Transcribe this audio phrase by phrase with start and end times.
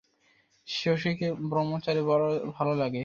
[0.67, 2.25] শশীকে ব্রহ্মচারীর বড়
[2.51, 2.99] ভালো লাগে।